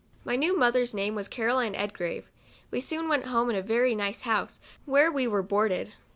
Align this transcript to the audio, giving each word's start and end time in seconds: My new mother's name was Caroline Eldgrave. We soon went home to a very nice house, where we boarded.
My 0.25 0.35
new 0.35 0.57
mother's 0.57 0.95
name 0.95 1.13
was 1.13 1.27
Caroline 1.27 1.75
Eldgrave. 1.75 2.25
We 2.71 2.81
soon 2.81 3.07
went 3.07 3.27
home 3.27 3.49
to 3.49 3.59
a 3.59 3.61
very 3.61 3.93
nice 3.93 4.21
house, 4.21 4.59
where 4.85 5.11
we 5.11 5.27
boarded. 5.27 5.93